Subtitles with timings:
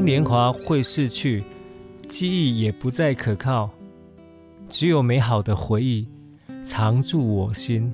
[0.00, 1.42] 年华会逝去，
[2.08, 3.70] 记忆也不再可靠，
[4.68, 6.06] 只有美好的回忆
[6.64, 7.92] 常驻我心。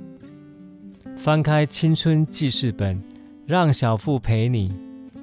[1.16, 3.02] 翻开青春记事本，
[3.46, 4.74] 让小腹陪你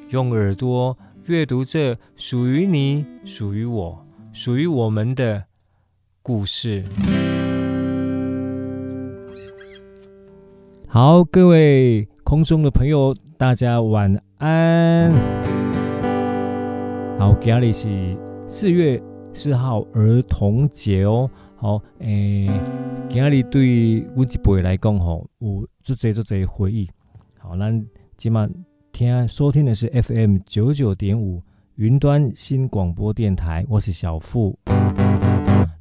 [0.09, 5.43] 用耳朵阅读这属于你、属于我、属于我们的
[6.21, 6.83] 故事。
[10.87, 15.58] 好，各位空中的朋友，大家晚安。
[17.19, 18.97] 好，今日是四月
[19.33, 21.29] 四号儿童节哦。
[21.57, 22.49] 好，诶、
[23.09, 26.89] 今日对阮一辈来讲吼，有足侪足侪回忆。
[27.37, 28.49] 好，咱今晚
[28.93, 31.43] 听收听的是 FM 九九点五
[31.75, 34.57] 云端新广播电台，我是小富，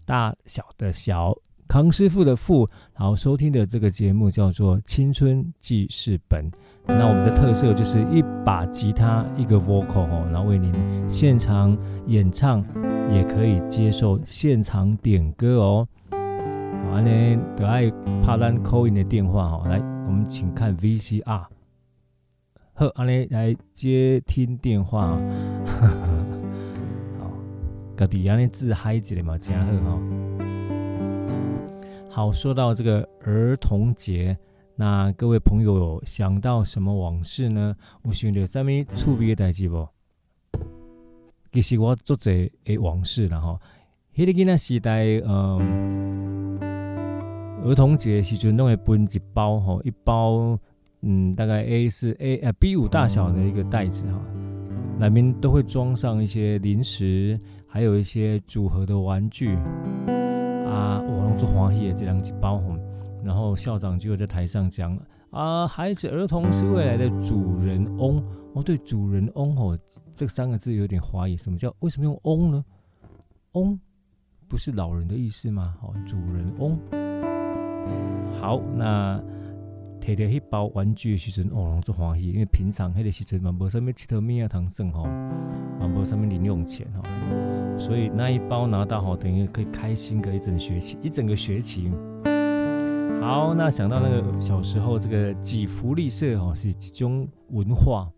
[0.05, 1.33] 大小的小。
[1.69, 2.67] 康师傅的傅，
[2.99, 6.51] 然后收听的这个节目叫做《青春记事本》。
[6.89, 10.73] 那我们的特色就是一把吉他，一个 vocal 然后为您
[11.09, 12.65] 现场演唱，
[13.11, 15.87] 也可以接受现场点歌哦。
[16.11, 17.91] 好，呢，得爱
[18.23, 21.45] 帕兰 call in 的电话哈，来，我们请看 VCR。
[22.73, 25.19] 好，阿呢来接听电话。
[27.21, 27.31] 好，
[27.95, 30.01] 各地阿呢自嗨一下嘛，真好哈。
[32.11, 34.37] 好，说到这个儿童节，
[34.81, 37.75] 那各位朋友有想到什么往事呢？
[38.05, 39.89] 有想到什么趣味的代志不？
[41.51, 43.61] 其实我做这诶往事啦吼。
[44.15, 46.61] 迄个囡仔时代，嗯，
[47.65, 50.57] 儿童节时阵拢会分一包吼，一包
[51.01, 54.21] 嗯，大概 A 四 A 呃 B 五大小的一个袋子哈，
[55.01, 57.37] 里面都会装上一些零食，
[57.67, 59.57] 还有一些组合的玩具。
[60.69, 62.77] 啊，我弄出欢喜的这两一包吼，
[63.29, 64.99] 然后校长就在台上讲
[65.33, 68.25] 啊，孩子儿童是未来的主人翁。
[68.55, 69.79] 哦对主人翁哦
[70.15, 72.65] 这三个字有点怀疑，什么叫为什么用翁呢？
[73.53, 73.79] 翁
[74.49, 75.77] 不是老人的意思吗？
[75.79, 76.79] 好，主人翁。
[78.41, 79.23] 好，那
[80.01, 87.03] 摕着一包玩具的时阵，哦，弄出欢喜，因为平常迄个时阵嘛，无啥物吃头面啊，糖剩吼，嘛无啥物零用钱吼。
[87.79, 91.93] 所以那一包拿到好，等于可以开心个一整学期，一整个学期。
[93.21, 98.11] 好，那想到那个小时候，这个几福利社哦，是一种文化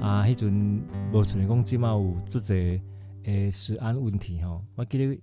[0.00, 0.22] 啊。
[0.24, 0.80] 迄阵
[1.12, 2.54] 无像讲即嘛有做者
[3.24, 4.62] 诶食安问题吼。
[4.76, 5.20] 我记得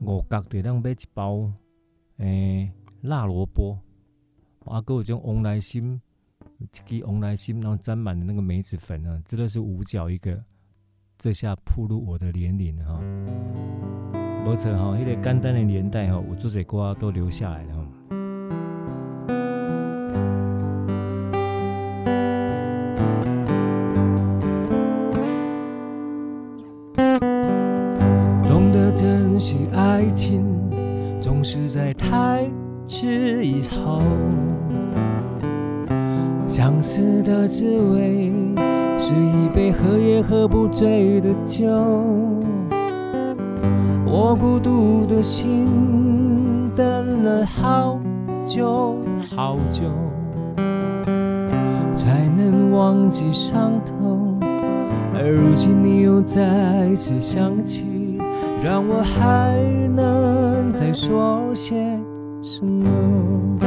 [0.00, 1.50] 五角得当买一包
[2.18, 2.70] 诶
[3.02, 3.78] 辣萝卜，
[4.64, 6.00] 啊，还有种旺来心，
[6.58, 10.38] 一支旺来心，然后沾满了那个梅子粉啊，真的是五角一个。
[11.16, 12.98] 这下暴露我的年龄哈，
[14.42, 17.79] 没错哈，一个简单的年代哈，我这些歌都留下来了。
[29.40, 30.44] 惜爱情，
[31.20, 32.46] 总是在太
[32.86, 34.02] 迟以后，
[36.46, 37.64] 相思的滋
[37.94, 38.32] 味。
[39.02, 41.66] 是一杯喝也喝不醉的酒，
[44.04, 47.98] 我孤独的心等了好
[48.44, 48.98] 久
[49.34, 49.84] 好久，
[51.94, 54.38] 才能忘记伤痛。
[55.14, 57.88] 而如今你又再次想起，
[58.62, 59.58] 让我还
[59.96, 61.98] 能再说些
[62.42, 63.58] 什么？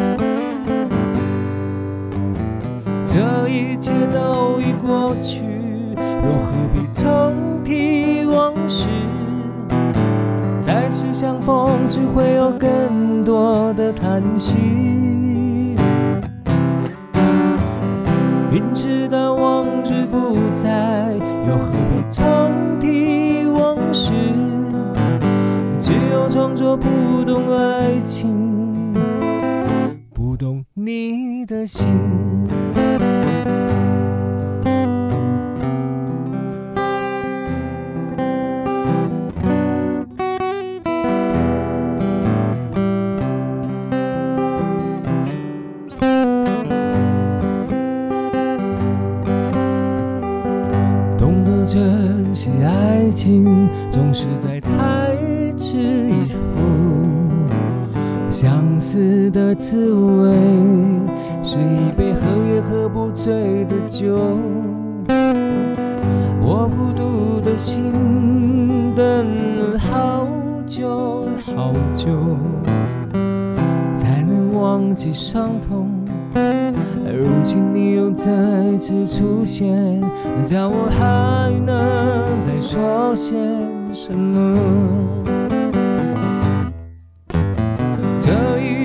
[3.08, 5.44] 这一切都已过去，
[5.98, 7.34] 又何必重
[7.64, 8.88] 提往事？
[10.62, 14.58] 再次相逢，只会有更多的叹息。
[18.52, 21.16] 明知道往日不再，
[21.48, 22.08] 又何必
[26.78, 28.94] 不懂爱情，
[30.14, 31.90] 不懂你的心。
[51.66, 54.60] 珍惜爱情，总是在
[59.30, 60.36] 的滋味，
[61.42, 62.22] 是一杯喝
[62.54, 64.16] 也喝不醉的酒。
[66.42, 67.84] 我孤独的心，
[68.96, 69.06] 等
[69.58, 70.28] 了好
[70.66, 71.26] 久
[71.56, 72.12] 好久，
[73.96, 75.90] 才能忘记伤痛。
[76.36, 78.32] 而如今你又再
[78.78, 80.02] 次出现，
[80.44, 83.36] 叫我还能再说些
[83.92, 84.58] 什么？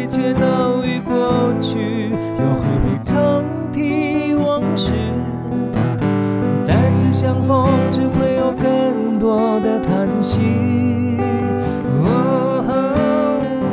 [0.09, 4.95] 一切都已过去，又何必曾提往事？
[6.63, 10.41] 再次相逢，只会有更多的叹息。
[12.07, 12.65] 哦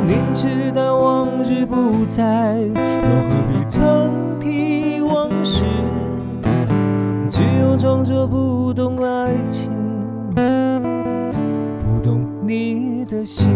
[0.06, 5.64] 明知道往日不再，又何必曾提往事？
[7.30, 9.72] 只有装作不懂爱情，
[10.34, 13.50] 不懂你的心。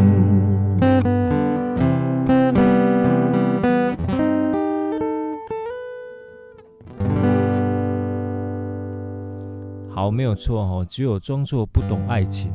[10.11, 12.53] 好，没有错哦，只有装作不懂爱情。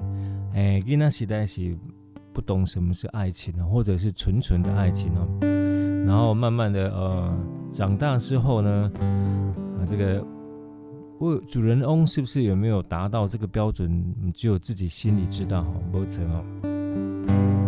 [0.53, 1.73] 哎，跟那时代是。
[2.33, 5.25] 不懂什么是爱情呢，或者是纯纯的爱情哦。
[6.05, 7.33] 然后慢慢的呃
[7.71, 8.91] 长大之后呢，
[9.79, 10.21] 啊这个
[11.17, 14.03] 我主人翁是不是有没有达到这个标准，
[14.33, 16.43] 只有自己心里知道哈，没错哦。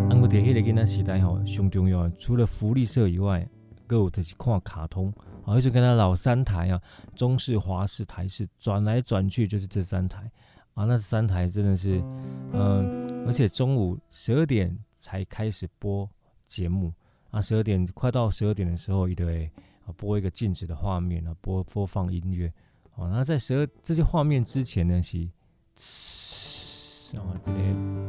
[0.09, 3.47] 啊，我在那个跟他时代哈，上重要除了福利社以外，
[3.87, 5.13] 还有就是看卡通，
[5.47, 6.79] 啊，就跟他老三台啊，
[7.15, 10.29] 中视、华视、台视转来转去就是这三台。
[10.73, 11.99] 啊，那三台真的是，
[12.53, 16.07] 嗯、而且中午十二点才开始播
[16.45, 16.93] 节目
[17.31, 19.49] 啊，十二点快到十二点的时候，一堆
[19.87, 22.45] 啊播一个静止的画面啊，播播放音乐，
[22.95, 25.27] 啊，那在十二这些画面之前呢是，
[27.17, 27.57] 啊，这个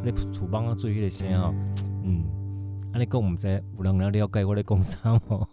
[0.04, 1.50] 那厨房啊做一些声啊，
[2.04, 2.22] 嗯，
[2.92, 5.48] 啊，你讲我们在有人了了解我在讲啥吗？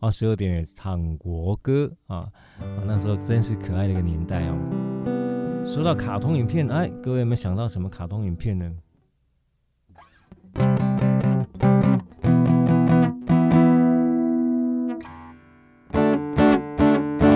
[0.00, 2.30] 啊，十二点唱国歌啊，
[2.60, 4.56] 啊，那时候真是可爱的一个年代啊。
[5.64, 8.72] 说到卡通影片，哎，各位有没有想到什么卡通影片呢？
[10.54, 10.62] 啊，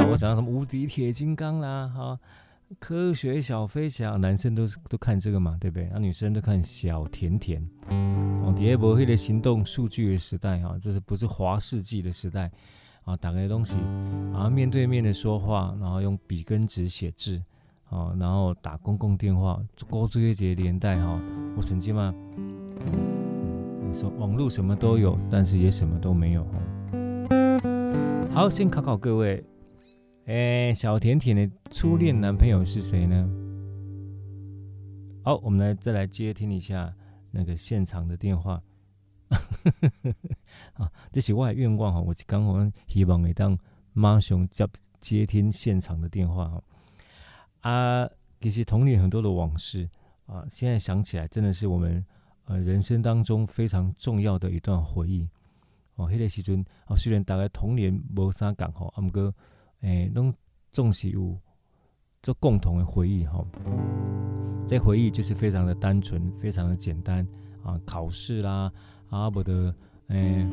[0.09, 2.17] 我想到什么无敌铁金刚啦，哈，
[2.79, 5.91] 科学小飞侠，男生都都看这个嘛，对不对？
[5.93, 7.69] 那、女生都看小甜甜。
[8.52, 12.50] 哦，第二波黑的行动数据的时代啊，这是不是华世纪的时代
[13.04, 13.16] 啊？
[13.16, 13.76] 打开东西
[14.34, 17.43] 啊，面对面的说话，然后用笔跟纸写字。
[17.88, 21.20] 哦，然后打公共电话，高追一节年代哈，
[21.56, 22.14] 我曾经嘛，
[23.87, 26.46] 你说网络什么都有，但是也什么都没有。
[28.31, 29.44] 好，先考考各位，
[30.25, 33.28] 哎，小甜甜的初恋男朋友是谁呢？
[35.22, 36.90] 好，我们来再来接听一下
[37.32, 38.62] 那个现场的电话。
[40.75, 42.55] 啊，这是我的愿望哈，我刚好
[42.87, 43.58] 希望会当
[43.94, 44.69] 马上接
[45.00, 46.62] 接听现场的电话哈。
[47.61, 48.08] 啊，
[48.40, 49.88] 其实童年很多的往事
[50.26, 52.05] 啊，现在想起来真的是我们
[52.44, 55.26] 呃人生当中非常重要的一段回忆
[55.94, 56.11] 哦。
[56.11, 59.35] 迄个时阵哦，虽然大概童年无啥共吼，啊，毋过
[59.81, 60.35] 诶，拢
[60.70, 61.40] 总是有
[62.23, 63.47] 做共同的回忆吼。
[64.67, 67.27] 这回忆就是非常的单纯，非常的简单
[67.63, 68.73] 啊，考试啦，
[69.11, 69.75] 啊，无的
[70.09, 70.49] 诶，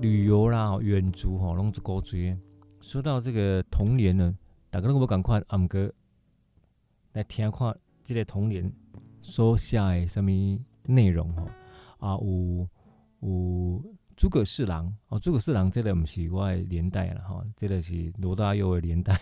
[0.00, 2.36] 旅游啦，远足吼，拢是高追。
[2.80, 4.36] 说到这个童年呢。
[4.72, 5.92] 大家拢无共款，啊，毋过
[7.12, 8.72] 来听看这个童年
[9.20, 10.30] 所写的什么
[10.84, 11.48] 内容吼
[11.98, 12.68] 啊，有
[13.18, 13.82] 有
[14.20, 19.18] 诸葛四郎哦，诸葛四郎这个不是我的年代了哈，这个是罗大佑的年代。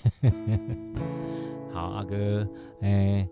[1.73, 2.45] 好，阿哥，
[2.81, 3.29] 诶、欸，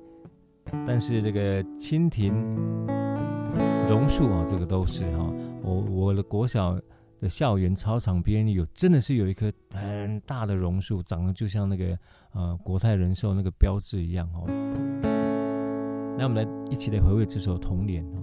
[0.86, 2.32] 但是这个蜻蜓、
[3.88, 5.28] 榕树啊，这个都是哈，
[5.64, 6.80] 我我的国小。
[7.18, 11.98] 的校园操场边有，真的是有一棵很大的榕树，长得就像那个
[12.32, 14.44] 呃国泰人寿那个标志一样哦。
[16.18, 18.22] 那我们来一起来回味这首《童年》哦。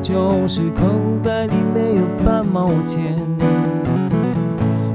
[0.00, 0.84] 就是口
[1.22, 3.16] 袋里没有半毛钱。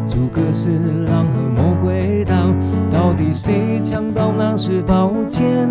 [0.08, 0.70] 诸葛四
[1.08, 2.56] 郎和魔鬼党，
[2.90, 5.68] 到底谁抢到那支宝剑？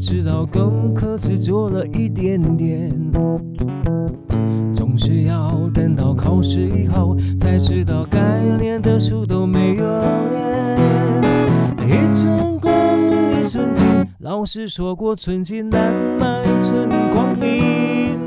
[0.00, 2.90] 知道功课只做了一点点，
[4.74, 8.18] 总是要等到考试以后才知道该
[8.58, 9.84] 念的书都没有
[10.30, 10.40] 念。
[11.86, 12.72] 一寸光
[13.10, 13.86] 阴一寸金，
[14.20, 18.18] 老师说过寸金难买寸光阴。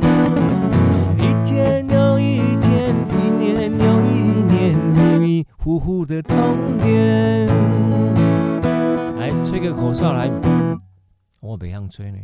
[1.17, 4.77] 一天又一天，一年又一年，
[5.19, 6.37] 迷迷糊糊的童
[6.83, 7.51] 年。
[9.43, 10.29] 吹个口哨来，
[11.53, 12.17] 我不想吹呢。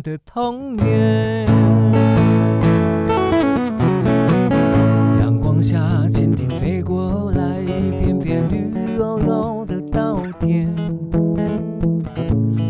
[0.00, 1.46] 的童年。
[5.20, 5.78] 阳光下
[6.10, 10.72] 蜻蜓飞过来，一片片绿油油的稻田。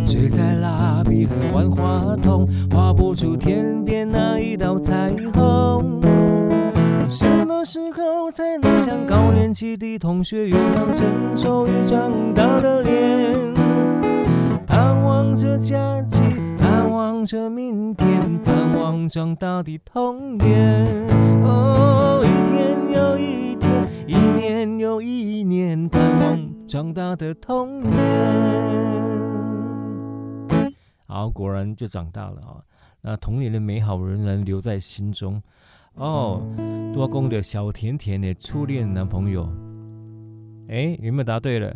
[0.05, 6.01] 谁在蜡笔和万花筒画不出天边那一道彩虹？
[7.09, 13.37] 什么时候才能像高年级的同学有张成熟与长大的脸？
[14.67, 15.77] 盼望着假
[16.07, 16.23] 期，
[17.23, 20.85] 望着明天，盼望长大的童年。
[21.45, 22.73] 哦，一天。
[22.93, 27.93] 又一天，一年又一年，盼望长大的童年。
[31.07, 32.59] 好，果然就长大了啊！
[33.03, 35.41] 那童年的美好仍然留在心中。
[35.95, 36.43] 哦，
[36.93, 39.49] 多功的小甜甜的初恋男朋友，
[40.69, 41.73] 哎，有没有答对了？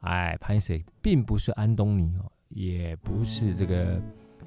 [0.00, 4.02] 哎，潘谁，并不是安东尼哦，也不是这个，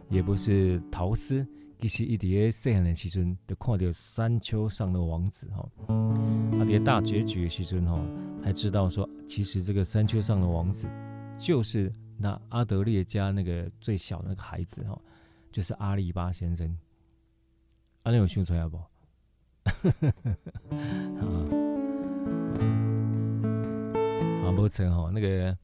[0.09, 1.47] 也不是陶斯。
[1.77, 8.01] 其实一直细汉的时阵，就看到山丘上的王子哈，啊，在大结局的时阵哈，
[8.41, 10.89] 才知道说，其实这个山丘上的王子，
[11.37, 14.97] 就是那阿德烈家那个最小的那个孩子哈，
[15.51, 16.75] 就是阿力巴先生。
[18.03, 18.77] 阿力有听出来不？
[24.45, 25.55] 啊，不成哈，那个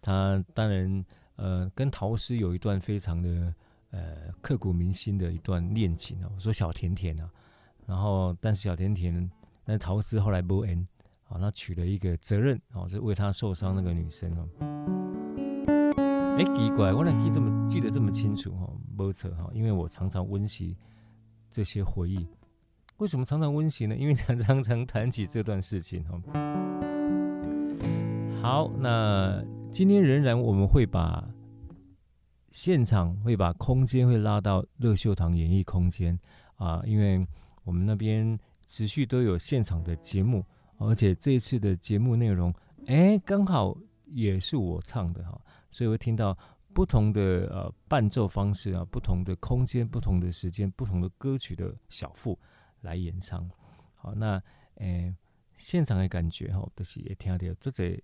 [0.00, 1.04] 他当然
[1.36, 3.54] 呃，跟陶师有一段非常的。
[3.90, 6.30] 呃，刻骨铭心的一段恋情哦。
[6.34, 7.28] 我说小甜甜啊，
[7.86, 9.30] 然后但是小甜甜，
[9.64, 10.86] 但是陶瓷后来不恩，
[11.24, 14.48] 好，他娶了一个责任哦，是为他受伤那个女生哦。
[16.38, 18.72] 哎，奇怪，我哪记这么记得这么清楚哈？
[18.96, 20.76] 没错哈，因为我常常温习
[21.50, 22.24] 这些回忆。
[22.98, 23.96] 为什么常常温习呢？
[23.96, 26.22] 因为常常常谈起这段事情哈。
[28.40, 29.42] 好，那
[29.72, 31.28] 今天仍然我们会把。
[32.50, 36.18] 现场会把空间会拉到乐秀堂演艺空间
[36.56, 37.26] 啊，因为
[37.62, 40.44] 我们那边持续都有现场的节目，
[40.76, 42.52] 而且这一次的节目内容，
[42.86, 45.40] 哎，刚好也是我唱的哈，
[45.70, 46.36] 所以会听到
[46.72, 52.36] 不同的呃伴奏方式啊，不同的空间、不同的时间、不同的歌曲的小腹
[52.80, 53.48] 来演唱。
[53.94, 54.42] 好，那
[54.76, 55.14] 诶，
[55.54, 58.02] 现场的感觉哈，都是也听到这些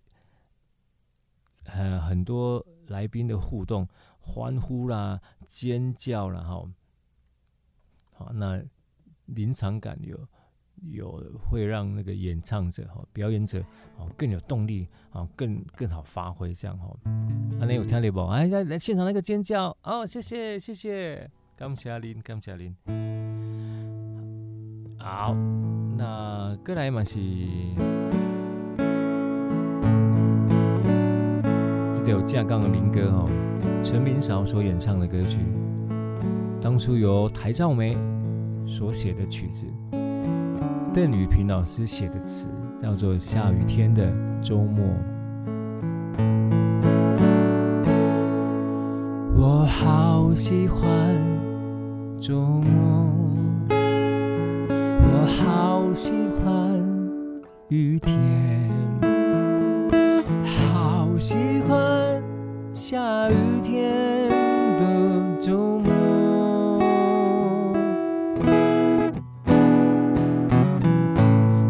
[1.64, 3.88] 呃很多来宾的互动。
[4.26, 6.68] 欢呼啦，尖叫啦，哈，
[8.12, 8.60] 好，那
[9.26, 10.18] 临场感有
[10.90, 13.64] 有会让那个演唱者哈，表演者
[13.96, 16.94] 哦更有动力啊，更更好发挥这样哈。
[17.60, 18.26] 啊，你有听到不？
[18.26, 22.76] 哎，来来现场那个尖叫哦，谢谢谢谢，感谢您，感谢您。
[24.98, 25.32] 好，
[25.96, 28.25] 那过来嘛是。
[32.10, 33.28] 有架杠的民歌哦，
[33.82, 35.38] 陈明韶所演唱的歌曲，
[36.60, 37.96] 当初由台照梅
[38.66, 39.66] 所写的曲子，
[40.94, 44.84] 邓雨萍老师写的词，叫做《下雨天的周末》。
[49.34, 50.86] 我好喜欢
[52.20, 53.10] 周末，
[53.68, 56.80] 我好喜欢
[57.68, 58.16] 雨天，
[61.16, 62.22] 好喜欢
[62.74, 64.28] 下雨天
[64.78, 65.90] 的周末，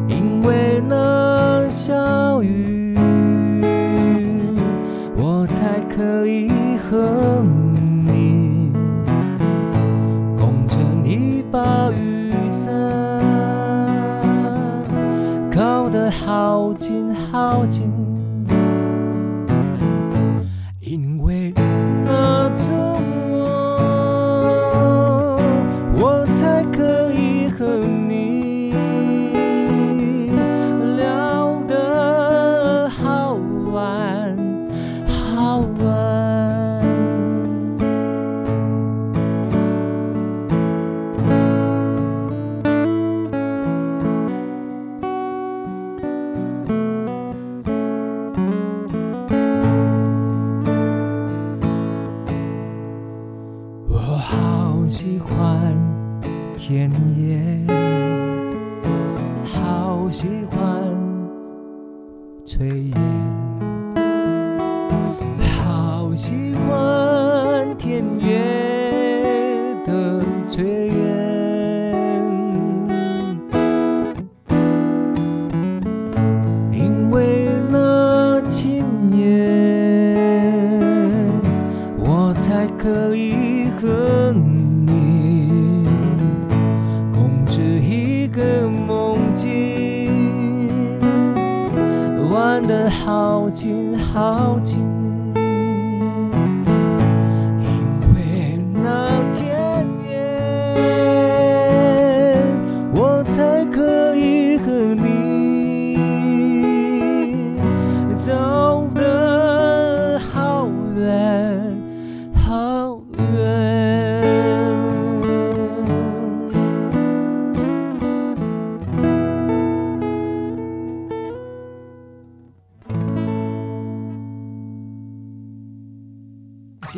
[0.09, 2.99] 因为那小雨，
[5.17, 8.73] 我才可以和你
[10.37, 12.75] 共撑一把雨伞，
[15.53, 17.86] 靠得好近好近。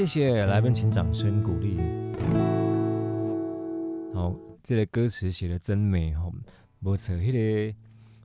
[0.08, 1.76] 谢谢来宾，请掌声鼓励。
[4.14, 6.32] 好，这个歌词写的真美哈！
[6.78, 7.74] 没错，那个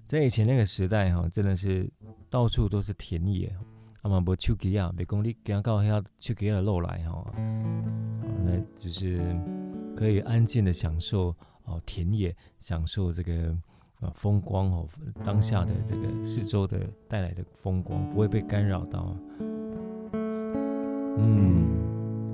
[0.08, 1.92] 在以前那个时代哈，真的是
[2.30, 3.54] 到处都是田野，
[4.02, 7.34] 啊嘛无手机啊，别讲你行到遐手机的路来哈，
[8.46, 9.22] 那就是
[9.94, 13.54] 可以安静的享受哦田野，享受这个
[14.00, 14.88] 啊风光哦，
[15.22, 19.14] 当下的这个四周的带来的风光，不会被干扰到。
[21.16, 22.34] 嗯，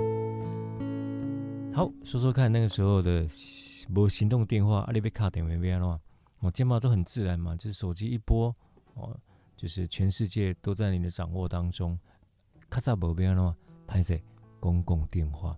[1.73, 3.27] 好，说说看那个时候的
[3.93, 5.99] 无行动电话，阿里贝卡点为安怎？
[6.39, 8.55] 我肩膀都很自然嘛，就是手机一拨，
[8.93, 9.13] 哦，
[9.57, 11.99] 就是全世界都在你的掌握当中。
[12.69, 13.55] 卡扎无变安怎？
[13.85, 14.17] 拍摄
[14.59, 15.57] 公共电话，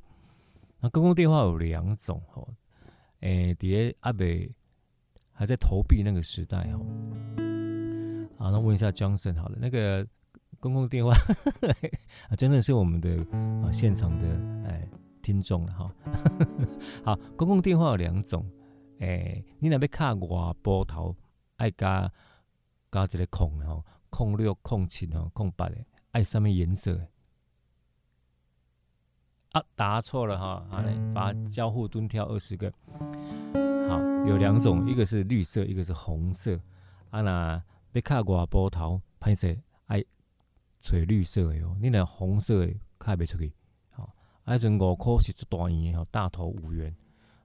[0.80, 2.48] 那公共电话有两种哦，
[3.20, 4.50] 诶，底下阿北
[5.32, 6.80] 还在投币那个时代哦。
[8.38, 10.08] 好，那问一下 Johnson 好了，那个。
[10.60, 11.12] 公共电话
[12.30, 13.10] 啊，真的是我们的
[13.64, 14.28] 啊现场的
[14.68, 14.88] 哎
[15.22, 15.96] 听众了哈。
[17.04, 18.46] 好，公共电话有两种，
[19.00, 21.16] 哎，你那边卡外波头
[21.58, 22.12] 爱加
[22.92, 25.78] 加一个空哦，空六、空七哦、空八的，
[26.12, 27.00] 爱什么颜色？
[29.54, 32.72] 啊，答错了哈，好嘞，罚交互蹲跳二十个。
[33.90, 36.60] 好，有两种，一个是绿色，一个是红色。
[37.10, 37.62] 啊那
[37.92, 39.54] 别卡外波头，拍摄
[39.88, 40.02] 爱。
[40.82, 43.54] 锤绿色的哦，你那红色的开不出去。
[43.92, 44.14] 好，
[44.44, 46.94] 还有五块是大元的，大头五元，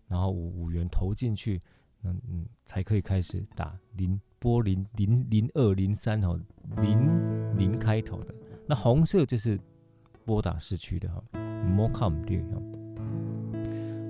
[0.09, 1.61] 然后五五元投进去，
[2.03, 6.39] 嗯嗯，才可以开始打零拨零零零二零三吼，
[6.77, 8.35] 零零开头的。
[8.67, 9.61] 那红色就是
[10.25, 11.23] 拨打市区的哈，
[11.65, 12.61] 莫卡姆对哈。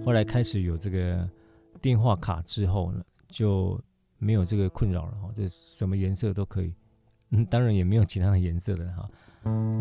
[0.04, 1.28] 后来开始有这个
[1.82, 3.80] 电话卡之后呢，就
[4.18, 6.72] 没有这个困扰了哈，就什么颜色都可以。
[7.30, 9.10] 嗯，当然也没有其他的颜色的哈，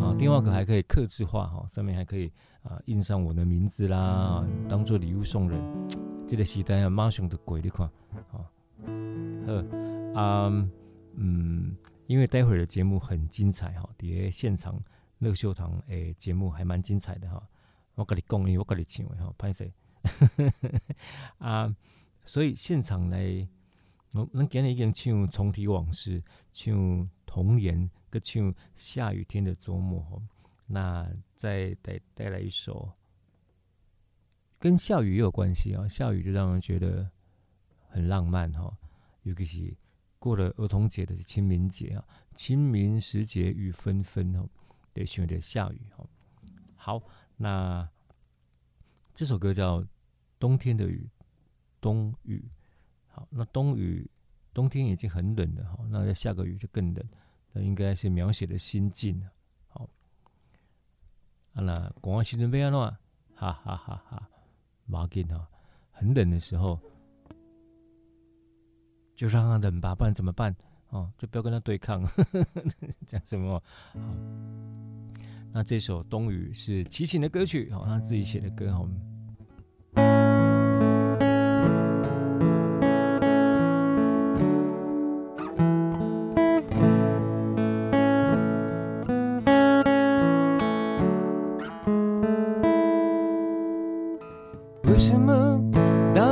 [0.01, 2.31] 啊，电话卡还可以刻字化哈，上面还可以
[2.63, 5.61] 啊印上我的名字啦，当做礼物送人。
[6.27, 7.87] 这个时代啊，马上的鬼你看，
[8.31, 8.39] 好，
[9.45, 10.49] 好啊，
[11.13, 11.77] 嗯，
[12.07, 14.83] 因为待会儿的节目很精彩哈，底下现场
[15.19, 17.47] 乐秀堂诶节目还蛮精彩的哈，
[17.93, 19.63] 我跟你讲，因为我跟你请哈，拍摄
[21.37, 21.75] 啊，
[22.23, 23.47] 所以现场来，
[24.13, 27.07] 我能给你一个唱重提往事，唱。
[27.35, 30.23] 童年，个像下雨天的周末，
[30.67, 32.89] 那再带带来一首
[34.57, 35.85] 跟下雨也有关系啊。
[35.85, 37.11] 下雨就让人觉得
[37.89, 38.77] 很浪漫哈、哦，
[39.23, 39.77] 尤其是
[40.17, 44.47] 过了儿童节的清明节啊，清明时节雨纷纷哦，
[44.93, 46.09] 得选点下雨哈、哦。
[46.77, 47.03] 好，
[47.35, 47.85] 那
[49.13, 49.81] 这首歌叫
[50.39, 51.05] 《冬天的雨》，
[51.81, 52.49] 冬雨。
[53.07, 54.09] 好，那冬雨，
[54.53, 57.05] 冬天已经很冷了哈，那再下个雨就更冷。
[57.55, 59.25] 那应该是描写的心境。
[59.69, 59.89] 好，
[61.53, 62.99] 啊那广告新准备要弄啊，
[63.33, 64.29] 哈哈哈哈，
[64.85, 65.47] 马紧哈，
[65.89, 66.77] 很冷的时候
[69.15, 70.53] 就让他冷吧，不然怎么办？
[70.89, 72.05] 哦，就不要跟他对抗。
[73.07, 73.63] 讲什么？
[73.93, 73.99] 好，
[75.53, 78.85] 那这首《冬雨》是齐秦的歌曲，好，他自己写的歌，好。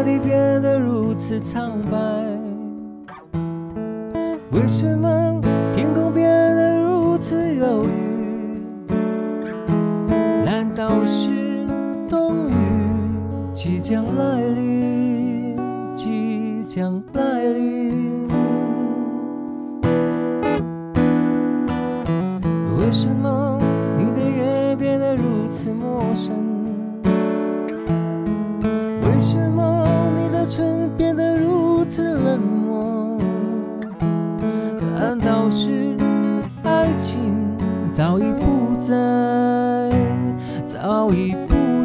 [0.04, 1.98] 地变得如此苍白，
[4.52, 5.42] 为什么
[5.74, 8.94] 天空变得如此忧郁？
[10.44, 11.66] 难道是
[12.10, 12.54] 冬雨
[13.54, 15.56] 即将来临？
[15.94, 17.43] 即将来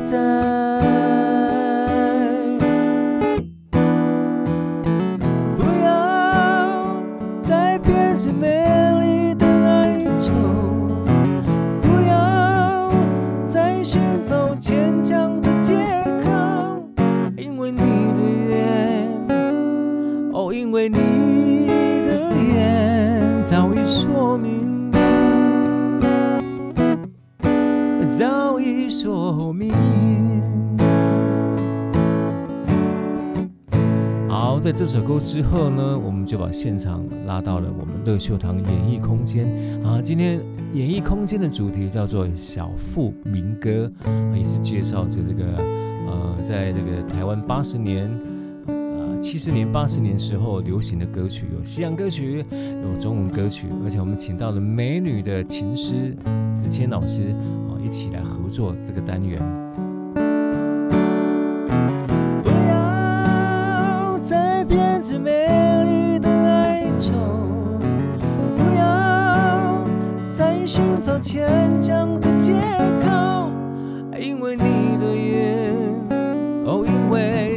[0.01, 0.17] 在？
[5.57, 7.03] 不要
[7.43, 8.47] 再编织美
[9.01, 10.33] 丽的哀愁，
[11.83, 12.91] 不要
[13.47, 15.75] 再寻找牵强的借
[16.25, 16.31] 口，
[17.37, 17.79] 因为你
[18.15, 19.09] 的眼，
[20.33, 20.53] 哦。
[20.53, 21.67] 因为你
[22.05, 22.09] 的
[22.55, 24.38] 眼早已说
[29.01, 29.73] 说明。
[34.29, 39.47] 好，在这首歌之后呢，我们就把现场拉到了我们乐秀堂演艺空间。
[39.85, 40.41] 啊，今天
[40.73, 43.89] 演艺空间的主题叫做小富民歌，
[44.35, 45.45] 也是介绍着这个
[46.09, 48.11] 呃，在这个台湾八十年。
[49.21, 52.45] 七十年、八十年时候流行的歌曲，有西洋歌曲，
[52.85, 56.17] 有中文歌曲，而且我们请到了美女的琴师
[56.55, 57.35] 子谦老师
[57.83, 59.41] 一起来合作这个单元。
[62.43, 65.31] 不要再编织美
[65.85, 67.15] 丽的哀愁，
[68.57, 69.85] 不要
[70.31, 72.53] 再寻找牵强的借
[73.01, 73.51] 口，
[74.21, 75.75] 因为你的眼，
[76.67, 77.48] 哦，因为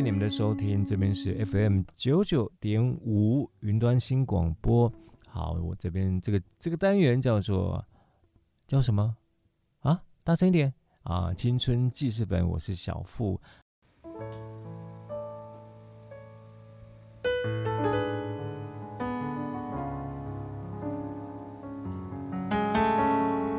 [0.00, 4.90] 谢谢你们的收听，这边是 FM 九九点五云端新广播。
[5.28, 7.84] 好，我这边这个这个单元叫做
[8.66, 9.14] 叫什么
[9.80, 10.00] 啊？
[10.24, 11.34] 大声一点啊！
[11.34, 13.38] 青春记事本，我是小付。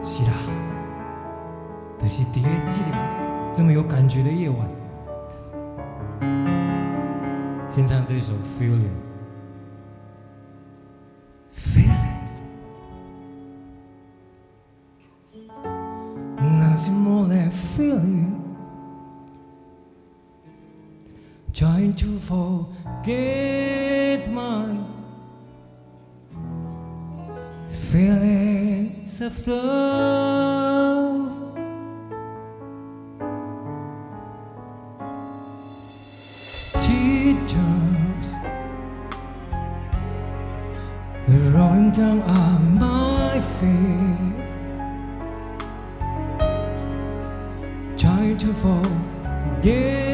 [0.02, 0.34] 是啦，
[2.00, 4.68] 但是第一季的这么有感觉的夜晚，
[7.72, 8.92] 献上这首 Feeling。
[11.56, 12.42] Feelings，
[16.38, 18.42] 那是我的 feeling。
[21.54, 24.78] Trying to forget my
[27.70, 31.11] feelings of love.
[41.94, 44.56] down on my face,
[47.98, 50.11] trying to forget.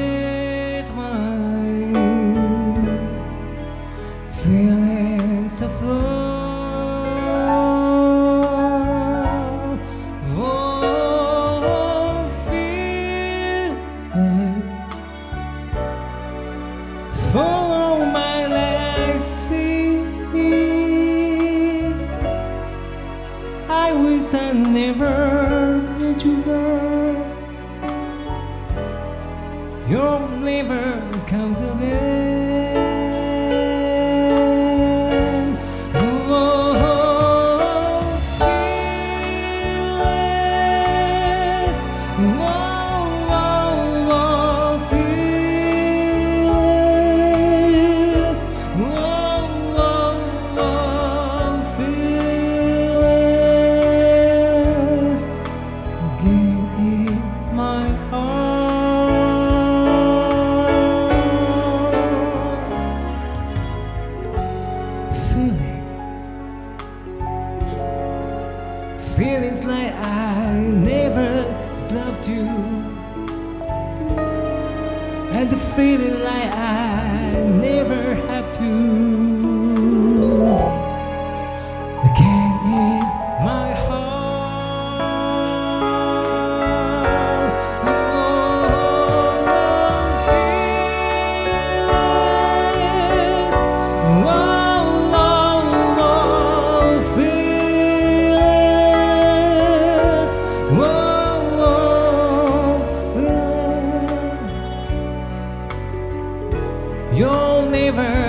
[107.91, 108.26] favor.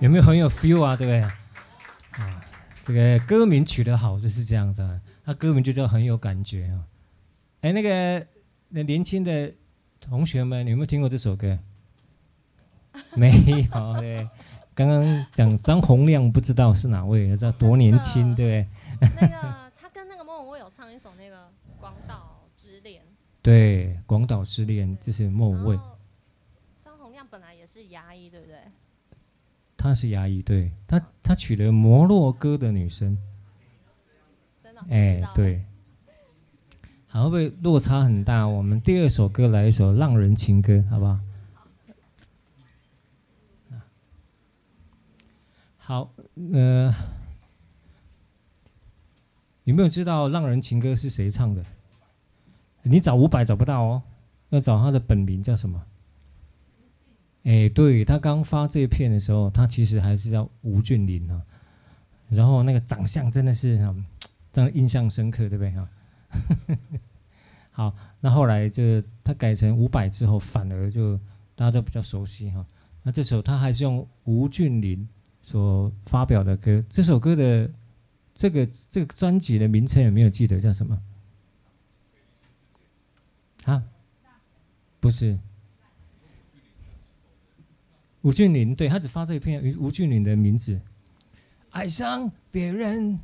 [0.00, 0.96] 有没有很有 feel 啊？
[0.96, 1.20] 对不对？
[1.20, 2.40] 啊，
[2.82, 4.98] 这个歌名取得好就是这样子啊。
[5.24, 6.84] 那歌名就叫很有感觉啊。
[7.60, 8.26] 哎，那个
[8.70, 9.52] 那年轻的
[10.00, 11.58] 同学们，你有没有听过这首歌？
[13.14, 14.00] 没有。
[14.00, 14.26] 对，
[14.74, 17.36] 刚刚讲张洪亮，不知道是哪位？
[17.36, 18.64] 知道多年轻，对
[19.00, 19.16] 不对？
[19.20, 21.36] 那个他跟那个莫文蔚有唱一首那个
[21.78, 23.02] 《广岛之恋》。
[23.42, 25.76] 对，《广岛之恋》就是莫文蔚。
[26.82, 28.56] 张洪亮本来也是牙医，对不对？
[29.82, 33.16] 他是牙医，对他，他娶了摩洛哥的女生。
[34.62, 34.82] 真的？
[34.90, 35.64] 哎，对。
[37.06, 38.46] 好，会不会落差很大？
[38.46, 41.18] 我们第二首歌来一首《浪人情歌》，好不好？
[45.78, 46.12] 好，
[46.52, 46.94] 呃，
[49.64, 51.64] 有没有知道《浪人情歌》是谁唱的？
[52.82, 54.02] 你找伍佰找不到哦，
[54.50, 55.82] 要找他的本名叫什么？
[57.44, 61.42] 哎，对，他刚发这一片的时候，他其实还是叫吴俊霖啊，
[62.28, 63.96] 然后那个长相真的是啊，
[64.52, 65.88] 让人印象深刻，对不对哈？
[67.72, 71.16] 好，那后来就他改成伍佰之后，反而就
[71.54, 72.66] 大家都比较熟悉哈。
[73.02, 75.08] 那这首他还是用吴俊霖
[75.40, 77.70] 所发表的歌，这首歌的
[78.34, 81.02] 这个这个专辑的名称有没有记得叫什么？
[83.64, 83.82] 啊，
[85.00, 85.38] 不是。
[88.22, 90.80] 吴俊霖，对，他只发这一篇吴吴俊霖的名字，
[91.70, 93.18] 爱上别人，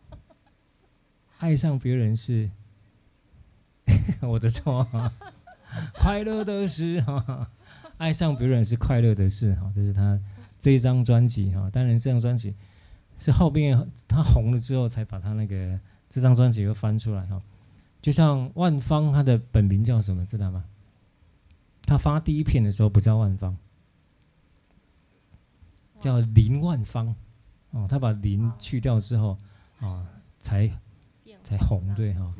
[1.38, 2.50] 爱上别人是
[4.22, 4.86] 我的错，
[5.94, 7.48] 快乐的事哈，
[7.98, 10.18] 爱上别人是快乐的事哈，这是他
[10.58, 12.54] 这一张专辑哈，当然这张专辑
[13.16, 17.40] 是后边他红了之后才把他那个这张专辑又翻出来哈，
[18.02, 20.64] 就像万芳，他的本名叫什么，知道吗？
[21.82, 23.56] 他发第一片的时候不叫万芳，
[25.98, 27.14] 叫林万芳
[27.70, 29.36] 哦，他把林去掉之后
[29.80, 30.06] 啊，
[30.38, 30.68] 才
[31.42, 32.34] 才红，对哈，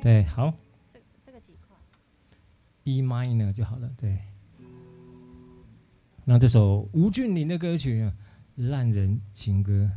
[0.00, 0.52] 对，好，
[0.92, 1.76] 这这个几块
[2.84, 4.18] ，E minor 就好了，对。
[6.24, 8.02] 那这首吴俊霖的歌曲
[8.56, 9.90] 《烂人情歌》。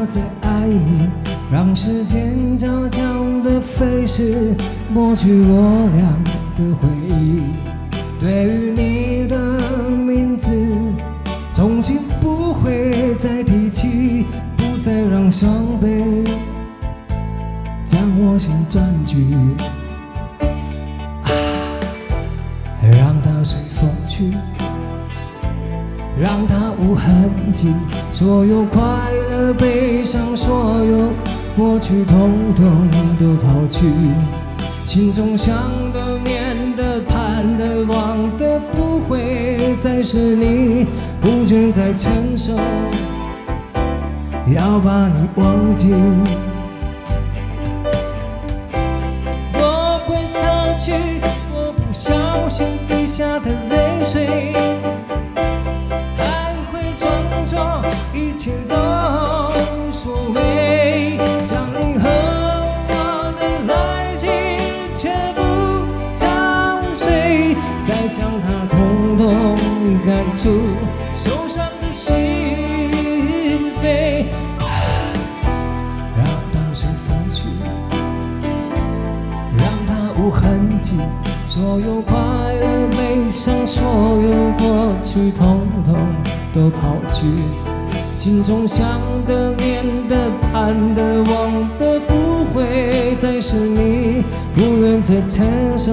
[0.00, 1.10] 要再爱你，
[1.52, 3.02] 让时间悄悄
[3.44, 4.54] 地飞逝，
[4.88, 6.16] 抹去我俩
[6.56, 7.42] 的回忆。
[8.18, 10.50] 对于你的名字，
[11.52, 14.24] 从今不会再提起，
[14.56, 15.50] 不再让伤
[15.82, 16.24] 悲
[17.84, 19.34] 将我心占据。
[21.24, 21.28] 啊，
[22.90, 24.32] 让它随风去。
[26.18, 27.74] 让它无痕迹，
[28.20, 28.82] 所有快
[29.30, 31.08] 乐、悲伤，所有
[31.56, 32.86] 过去，统统
[33.18, 33.86] 都抛去。
[34.84, 35.56] 心中想
[35.94, 40.86] 的、念的、盼的、望的，不会再是你，
[41.18, 42.52] 不愿再承受，
[44.54, 45.94] 要把你忘记。
[49.54, 50.92] 我会擦去
[51.54, 52.12] 我不小
[52.50, 54.52] 心滴下的泪水。
[70.10, 70.50] 赶出
[71.12, 72.16] 受伤的心
[73.80, 74.24] 扉，
[76.16, 77.44] 让它随风去，
[79.56, 80.96] 让它无痕迹，
[81.46, 85.94] 所有快乐、悲伤，所有过去，统统
[86.52, 87.24] 都抛去。
[88.12, 88.84] 心中想
[89.28, 95.46] 的、念的、盼的、望的，不会再是你，不愿再承
[95.78, 95.92] 受，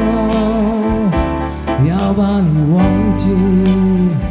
[1.85, 4.26] 要把你忘记。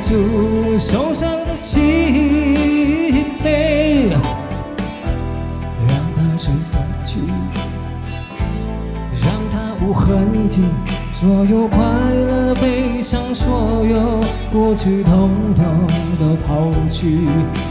[0.00, 1.82] 住受伤的心
[3.42, 4.10] 扉，
[5.88, 7.20] 让它随风去，
[9.22, 10.64] 让它无痕迹。
[11.12, 14.20] 所有快乐、悲伤，所有
[14.52, 15.64] 过去，统统
[16.18, 17.28] 都抛去。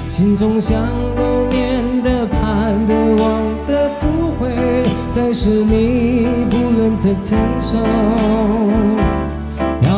[0.10, 0.80] 心中想
[1.16, 4.50] 的、念的、盼的、望的，不会
[5.12, 7.78] 再是你，不愿再承受。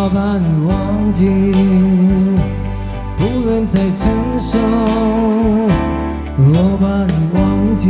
[0.06, 1.26] 我把你忘记，
[3.18, 4.08] 不愿再承
[4.40, 4.60] 受，
[6.38, 7.90] 我把你忘记，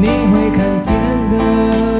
[0.00, 0.94] 你会看见
[1.28, 1.93] 的。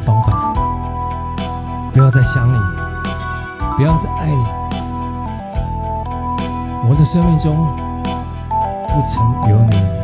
[0.00, 0.52] 方法，
[1.92, 2.58] 不要再想你，
[3.76, 4.44] 不要再爱你。
[6.88, 7.56] 我的生命中
[8.88, 10.00] 不曾有你。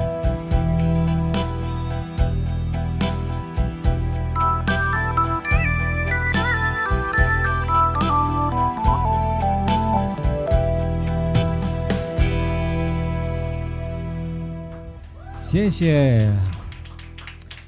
[15.37, 16.46] 谢谢。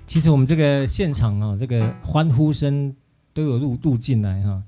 [0.08, 2.96] 其实我们这个现场啊，这个欢呼声
[3.34, 4.62] 都有录录进来哈。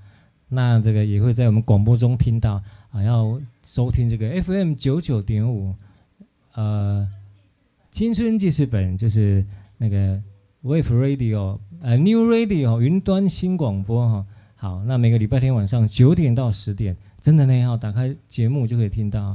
[0.50, 5.74] 那这个也会在我们广播中听到啊，要收听这个 FM 九九点五，
[6.52, 7.08] 呃，
[7.90, 9.42] 青春记事本就是
[9.78, 10.20] 那个
[10.62, 14.26] Wave Radio，呃，New Radio 云端新广播哈。
[14.56, 19.34] 好，那每个礼拜天晚上九点到十点，真的呢，要打开节目就可以听到。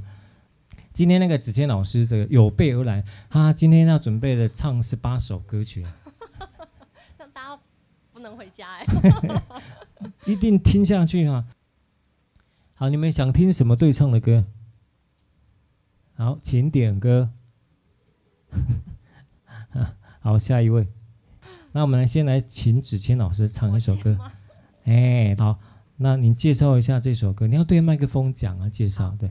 [0.96, 5.86] 今天那个子谦老师这个有备而来，他今天要准备的唱十八首歌曲，
[7.20, 7.60] 让大家
[8.14, 8.86] 不能回家哎。
[10.26, 11.46] 一定听下去哈！
[12.76, 14.46] 好，你们想听什么对唱的歌？
[16.16, 17.30] 好，请点歌。
[20.22, 20.88] 好，下一位。
[21.74, 24.18] 那我们来先来请子谦老师唱一首歌。
[24.86, 25.60] 哎，好，
[25.98, 27.48] 那您介绍一下这首歌。
[27.48, 29.30] 你要对麦克风讲啊，介绍对。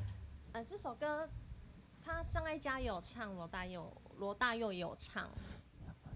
[2.35, 5.31] 张艾嘉也有唱，罗大佑罗大佑也有唱。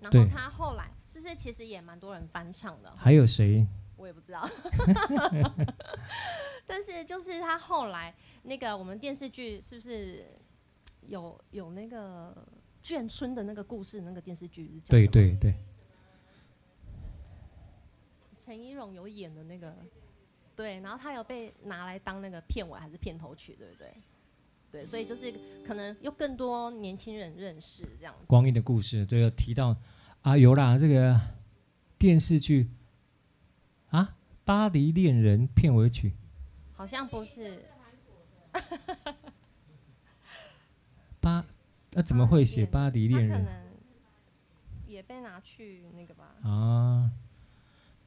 [0.00, 2.92] 然后他后来是不是其实也蛮多人翻唱的？
[2.96, 3.64] 还有谁？
[3.96, 4.48] 我也不知道，
[6.66, 8.12] 但是就是他后来
[8.42, 10.26] 那个我们电视剧是不是
[11.02, 12.36] 有有那个
[12.82, 14.00] 眷村的那个故事？
[14.00, 15.54] 那个电视剧是对对对，
[18.44, 19.72] 陈怡蓉有演的那个，
[20.56, 23.94] 对，然后他有被拿来当那个片尾还是片头曲，对不对？
[24.70, 25.32] 对，所以就是
[25.64, 28.14] 可能有更多年轻人认识这样。
[28.26, 29.76] 光阴的故事，对，有提到
[30.22, 31.20] 啊，有啦，这个
[31.98, 32.70] 电视剧。
[33.90, 36.12] 啊，巴黎恋人片尾曲，
[36.74, 37.64] 好像不是。
[41.20, 41.46] 巴，
[41.92, 43.46] 那、啊、怎么会写巴黎恋人？
[44.86, 46.34] 也被拿去那个吧。
[46.42, 47.10] 啊，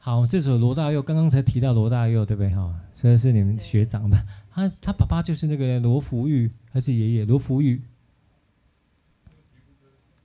[0.04, 2.50] 好，这首罗大佑刚刚才提到罗大佑，对不对？
[2.56, 4.26] 哈，所以是你们学长吧？
[4.50, 7.80] 他他爸爸就是那个罗福玉，还是爷爷罗福玉？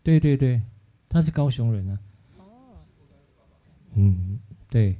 [0.02, 0.62] 对对对，
[1.10, 1.98] 他是高雄人啊。
[2.38, 2.44] 哦。
[3.96, 4.96] 嗯，对。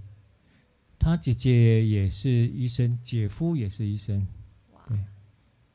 [0.99, 4.27] 他姐姐也是医生，姐夫也是医生。
[4.87, 4.99] 对，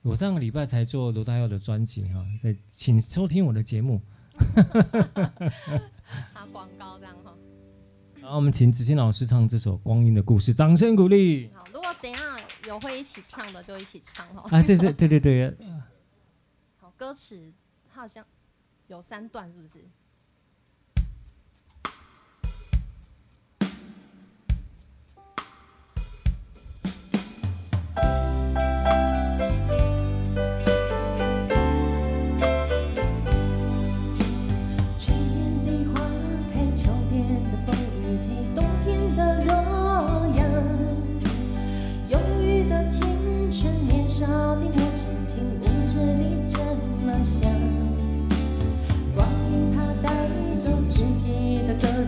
[0.04, 4.00] 我上个礼拜才做罗大佑的专辑哈，在请收听我的节目。
[8.32, 8.38] 打广告这样哈。
[8.38, 11.50] 好，我们请子欣老师唱这首《光阴的故事》，掌声鼓励。
[11.54, 12.22] 好，如果等一下
[12.66, 14.46] 有会一起唱的，就一起唱哈。
[14.50, 15.54] 啊，这是对对对。
[16.80, 17.52] 好，歌词
[17.94, 18.26] 它好像
[18.88, 19.84] 有三段，是不是？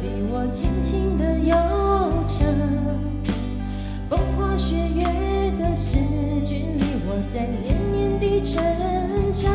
[0.02, 1.54] 你我轻轻的悠
[2.28, 2.44] 愁
[4.10, 5.04] 风花雪月
[5.60, 5.98] 的诗
[6.44, 8.54] 句里我在年年的成
[9.34, 9.54] 长。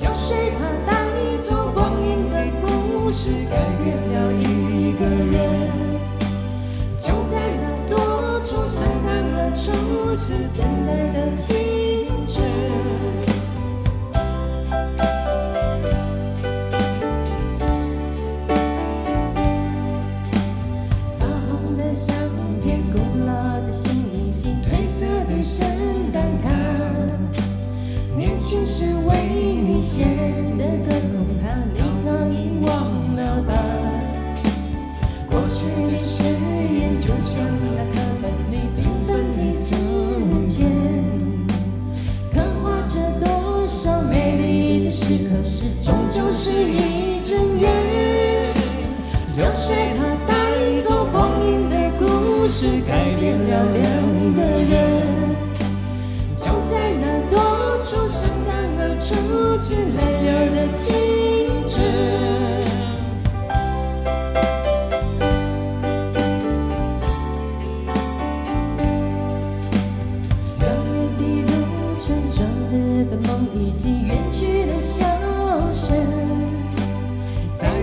[0.00, 0.92] 流水它带
[1.40, 5.34] 走光阴的故事改变了一个人？
[6.98, 11.46] 就在那多愁善感而初次等待的青
[12.26, 12.42] 春
[25.44, 25.68] 生
[26.10, 26.50] 担当。
[28.16, 29.14] 年轻时为
[29.62, 30.04] 你写
[30.56, 33.52] 的歌，恐怕你早已忘了吧。
[35.30, 37.42] 过去的誓言就像
[37.76, 39.76] 那课本里缤纷的秋
[40.48, 40.64] 笺，
[42.32, 47.70] 刻画着多少美丽的诗，可是终究是一睁眼，
[49.36, 54.03] 流水它带走光阴的故事，改变了脸。
[59.66, 60.84] 是泪流的青
[61.66, 61.82] 春。
[70.60, 75.02] 的路程昨日的梦已经远去消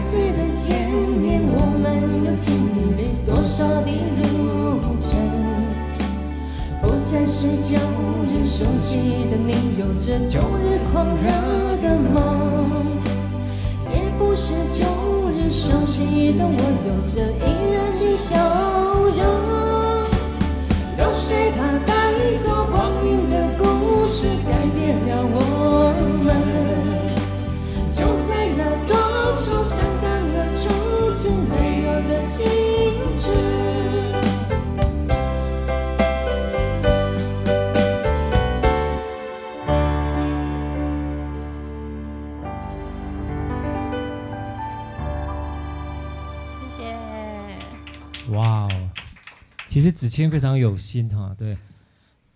[0.03, 0.55] 次的
[1.51, 2.53] 我们又历经
[2.95, 4.30] 了多少的人
[7.11, 7.75] 再是旧
[8.23, 8.95] 日熟悉
[9.29, 11.27] 的你有着旧日狂热
[11.81, 12.15] 的梦。
[13.91, 14.85] 也不是旧
[15.29, 16.55] 日熟悉的我
[16.87, 18.37] 有着依然的笑
[19.03, 19.19] 容
[20.95, 21.91] 流水它带
[22.37, 25.35] 走光阴的故事改变了我
[26.23, 26.25] 们？
[27.91, 28.95] 就在那多
[29.35, 30.63] 愁善感而初
[31.13, 32.39] 次回忆的青
[33.19, 34.00] 春。
[49.91, 51.53] 子谦非常有心哈，对，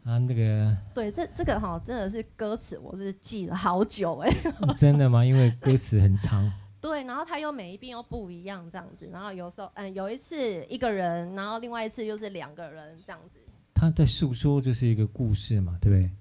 [0.03, 4.29] 啊那个，对，这这个哈真的是歌词，我是记了好久哎。
[4.77, 5.23] 真的吗？
[5.23, 6.51] 因为歌词很长。
[6.81, 13.39] 对，然后他又每一遍又不一样这样子，然后有时候嗯有一次一个人，然后另外一次又是两个人这样子。
[13.73, 16.11] 他在诉说就是一个故事嘛，对不对？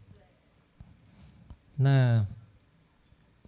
[1.76, 2.26] 那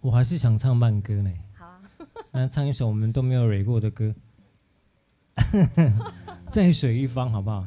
[0.01, 1.33] 我还是想唱慢歌呢。
[1.57, 1.81] 好啊。
[2.31, 4.13] 那唱一首我们都没有蕊过的歌，
[6.49, 7.65] 在水一方，好不好？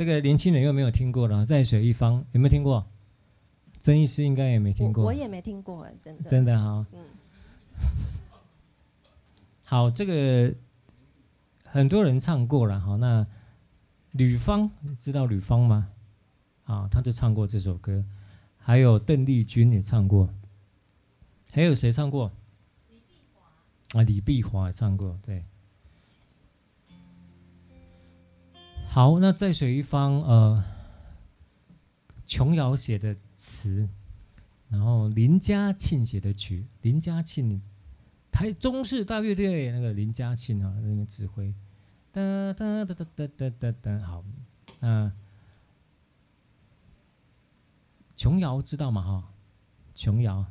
[0.00, 2.86] 这个年轻人又没有听过了，在水一方有没有听过？
[3.78, 5.04] 曾医师应该也没听过。
[5.04, 6.22] 我，我也没听过哎，真的。
[6.22, 6.86] 真的哈。
[6.94, 7.04] 嗯。
[9.62, 10.54] 好，这个
[11.64, 13.26] 很多人唱过了，哈那。
[14.12, 15.90] 吕方知道吕方吗？
[16.64, 18.02] 啊，他就唱过这首歌，
[18.56, 20.30] 还有邓丽君也唱过，
[21.52, 22.32] 还有谁唱过？
[22.88, 25.44] 李碧华啊，李碧华也唱过，对。
[28.92, 30.64] 好，那在水一方，呃，
[32.26, 33.88] 琼瑶写的词，
[34.68, 37.62] 然后林嘉庆写的曲，林嘉庆，
[38.32, 41.54] 台中市大乐队那个林嘉庆啊，那个指挥。
[42.10, 44.24] 哒哒哒哒哒哒哒哒，好，
[44.80, 45.12] 嗯，
[48.16, 49.02] 琼瑶知道吗？
[49.02, 49.32] 哈，
[49.94, 50.44] 琼瑶，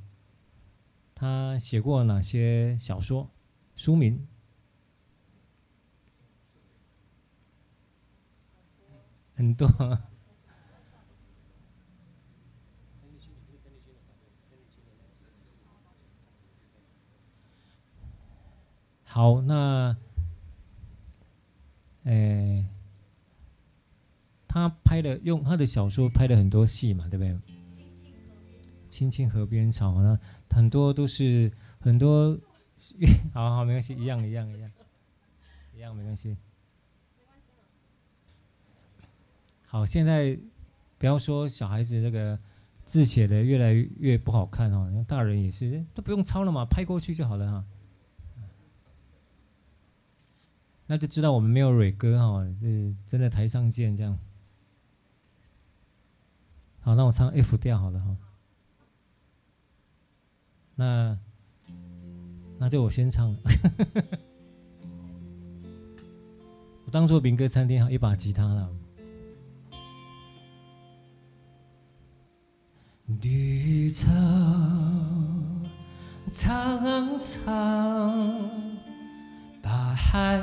[1.13, 3.29] 她写过哪些小说？
[3.75, 4.25] 书名？
[9.39, 9.65] 很多。
[19.05, 19.95] 好，那。
[22.03, 22.65] 哎，
[24.45, 27.39] 他拍的用他的小说拍了很多戏嘛，对不对？
[28.89, 30.19] 青青河边草呢，
[30.49, 32.37] 很多都是很多，
[33.33, 34.69] 好好没关系，一样一样一样，
[35.75, 36.35] 一样没关系。
[39.71, 40.35] 好，现在
[40.97, 42.39] 不要说小孩子这个
[42.85, 47.63] 字写的越来越不好看哦，大人也是都不用抄了嘛，拍过去就好了哈。
[50.87, 54.17] 那就知道我们没有蕊哥哈，这真的台上见这样。
[56.79, 58.17] 好，那我唱 F 调好了哈。
[60.73, 61.19] 那
[62.57, 63.37] 那就我先唱。
[66.85, 68.75] 我当做民歌餐厅，一把吉他了。
[73.21, 74.07] 绿草
[76.31, 78.49] 苍苍，
[79.61, 80.41] 把海。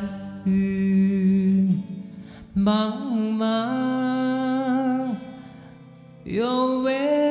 [0.49, 1.83] 云
[2.57, 5.17] 茫茫，
[6.23, 7.26] 有位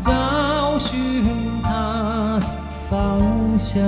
[0.00, 1.24] 找寻
[1.62, 2.40] 他
[2.88, 3.82] 方向，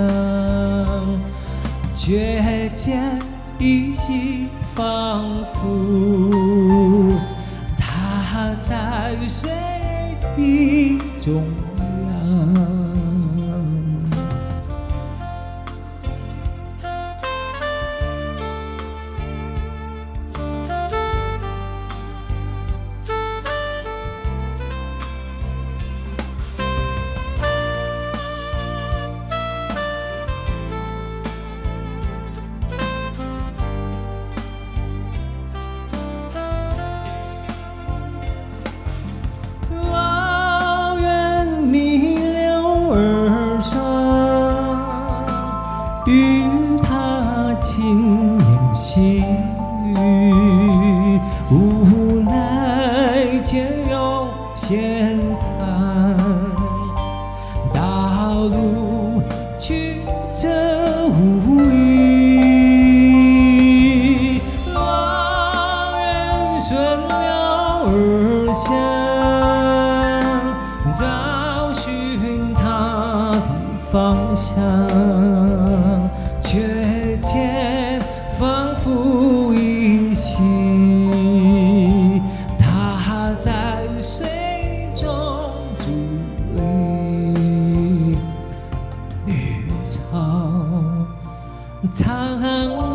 [1.94, 3.18] 却见
[3.58, 7.18] 依稀仿佛
[7.76, 9.50] 他在水
[10.36, 11.42] 底中。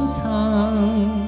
[0.07, 1.22] 藏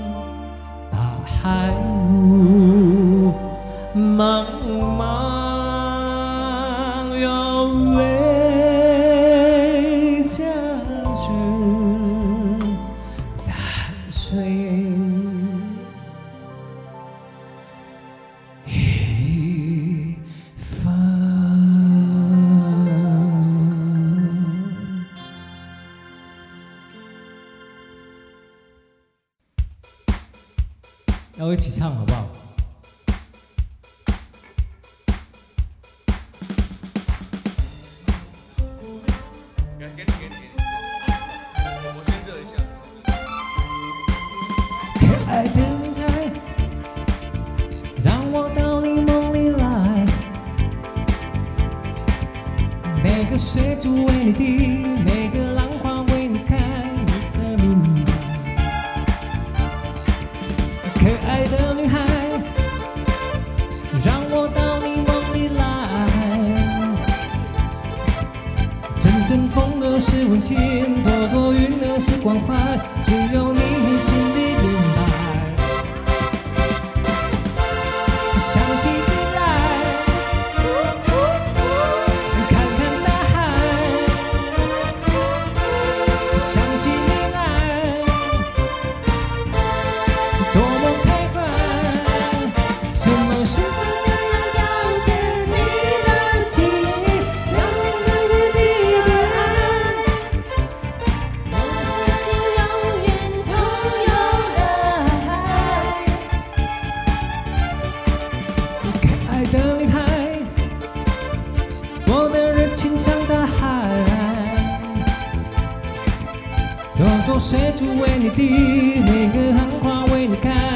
[117.55, 120.74] เธ为你的每个ใ花为你开。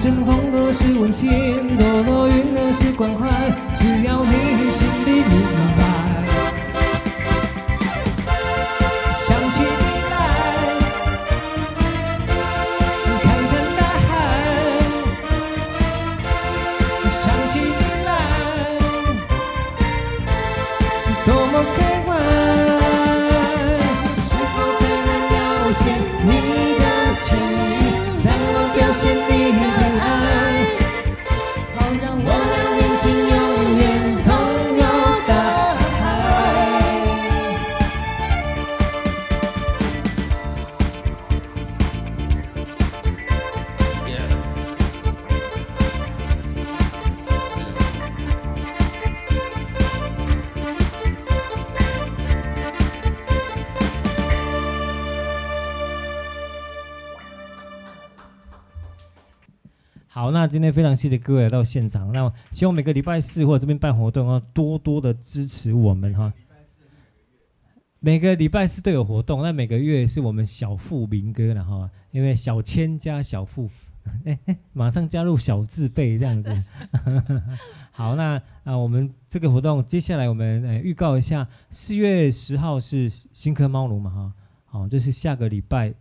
[0.00, 1.28] 阵风若是温馨，
[1.76, 3.28] 朵朵云若是关怀，
[3.76, 5.42] 只要你心里明
[5.76, 5.89] 白。
[60.72, 62.12] 非常谢谢各位来到现场。
[62.12, 66.32] 那希望每个礼拜四或者这边办活动要多多的支持我们哈。
[67.98, 71.90] 每个礼拜四都有活动，那每个月是我们小富民歌了哈。
[72.12, 73.68] 因为小千加小富，
[74.24, 76.50] 哎哎，马上加入小字辈这样子。
[77.92, 84.32] 好，那啊，我们这个活动接下来我们呃预告一下，四月十号是新科猫奴嘛哈。
[84.64, 85.92] 好，就是下个礼拜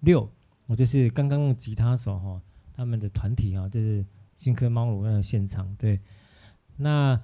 [0.00, 0.28] 六，
[0.66, 2.40] 我就是刚刚用吉他手哈。
[2.76, 4.04] 他们的团体啊，就是
[4.36, 6.00] 新科猫奴的现场，对，
[6.76, 7.18] 那，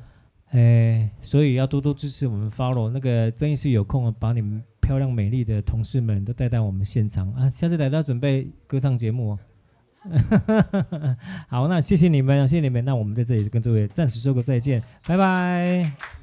[0.53, 9.39] 诶，所以要多多支持我们 follow 那个曾医师有空把你们漂亮美丽的同事们都带到我们现场啊，下次来到准备歌唱节目哦。
[11.47, 16.20] 好，那谢谢你们，谢谢你们，那我们在这里就跟各位暂时说个再见，拜拜。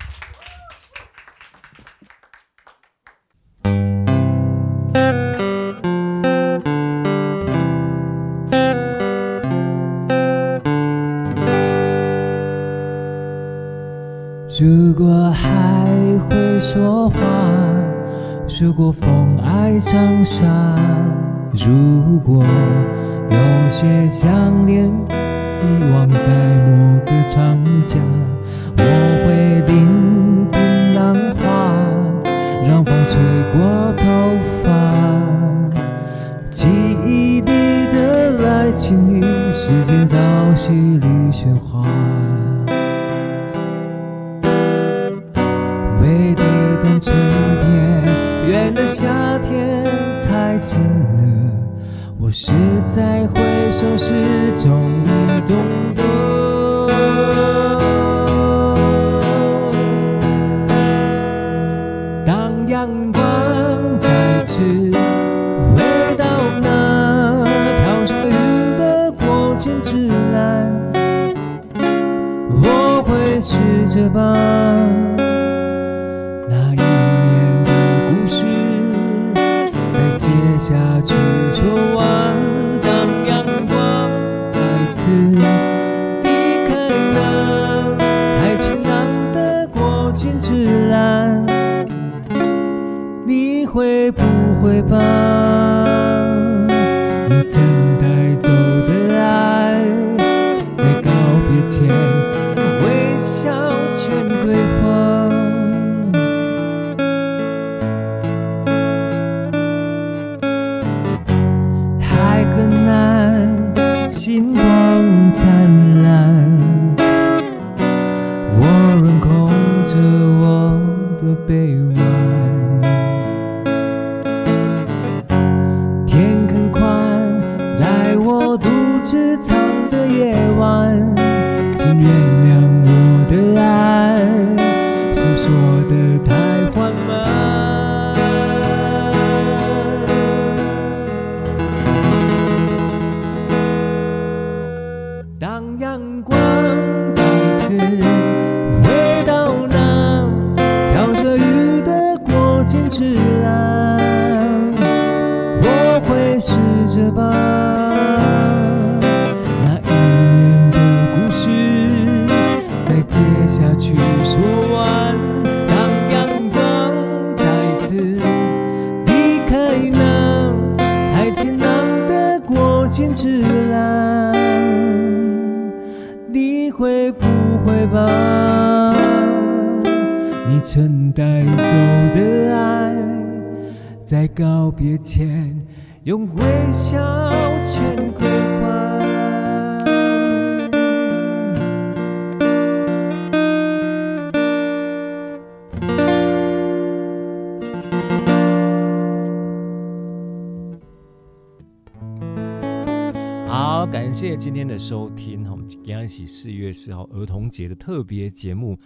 [206.25, 208.77] 四月四号儿童节的特别节目。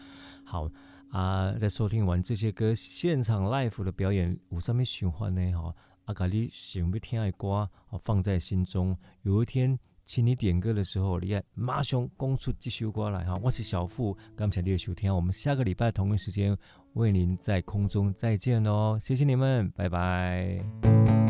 [0.44, 0.70] 好。
[1.12, 5.52] 啊，在收听完这些歌现场 live 的表演，有什么想法呢？
[5.52, 5.76] 哈，
[6.06, 7.70] 啊，把你想要听的歌
[8.00, 8.98] 放在心中。
[9.24, 13.38] 有一天，请你点歌的时候，你也马上讲出这首歌来哈。
[13.44, 16.58] 我是小富，感谢你的收听，我们下个礼拜同一时间
[16.94, 21.21] 为您在空中再见哦，谢谢你们，拜拜。